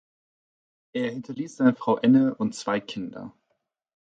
Er 0.93 1.11
hinterließ 1.11 1.57
seine 1.57 1.75
Frau 1.75 1.99
Änne 1.99 2.33
und 2.33 2.55
zwei 2.55 2.79
Kinder. 2.79 3.35